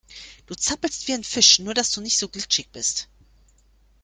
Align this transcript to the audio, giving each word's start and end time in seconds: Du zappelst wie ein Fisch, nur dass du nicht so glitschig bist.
Du 0.47 0.55
zappelst 0.55 1.07
wie 1.07 1.13
ein 1.13 1.23
Fisch, 1.23 1.59
nur 1.59 1.75
dass 1.75 1.91
du 1.91 2.01
nicht 2.01 2.17
so 2.17 2.27
glitschig 2.27 2.71
bist. 2.71 3.07